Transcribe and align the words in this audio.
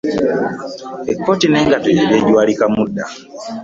Ekkooti 1.11 1.45
n'engatto 1.49 1.89
yabyejwalikamu 1.97 2.81
dda. 2.89 3.05